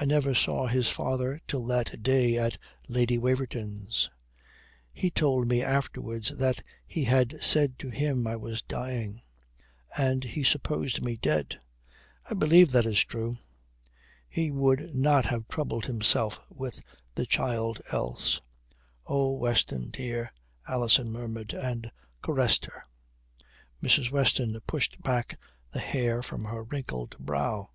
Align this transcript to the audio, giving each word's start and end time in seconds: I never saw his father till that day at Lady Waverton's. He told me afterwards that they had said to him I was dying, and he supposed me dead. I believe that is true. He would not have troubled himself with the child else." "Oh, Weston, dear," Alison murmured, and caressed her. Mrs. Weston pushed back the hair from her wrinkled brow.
I 0.00 0.06
never 0.06 0.34
saw 0.34 0.66
his 0.66 0.88
father 0.88 1.38
till 1.46 1.66
that 1.66 2.02
day 2.02 2.38
at 2.38 2.56
Lady 2.88 3.18
Waverton's. 3.18 4.08
He 4.94 5.10
told 5.10 5.46
me 5.46 5.62
afterwards 5.62 6.34
that 6.38 6.62
they 6.94 7.02
had 7.02 7.38
said 7.42 7.78
to 7.80 7.90
him 7.90 8.26
I 8.26 8.34
was 8.34 8.62
dying, 8.62 9.20
and 9.94 10.24
he 10.24 10.42
supposed 10.42 11.02
me 11.02 11.18
dead. 11.18 11.60
I 12.24 12.32
believe 12.32 12.70
that 12.70 12.86
is 12.86 13.04
true. 13.04 13.36
He 14.26 14.50
would 14.50 14.94
not 14.94 15.26
have 15.26 15.46
troubled 15.48 15.84
himself 15.84 16.40
with 16.48 16.80
the 17.14 17.26
child 17.26 17.82
else." 17.90 18.40
"Oh, 19.06 19.32
Weston, 19.32 19.90
dear," 19.90 20.32
Alison 20.66 21.10
murmured, 21.10 21.52
and 21.52 21.92
caressed 22.22 22.64
her. 22.64 22.86
Mrs. 23.82 24.10
Weston 24.10 24.58
pushed 24.66 25.02
back 25.02 25.38
the 25.72 25.78
hair 25.80 26.22
from 26.22 26.44
her 26.46 26.62
wrinkled 26.64 27.18
brow. 27.18 27.68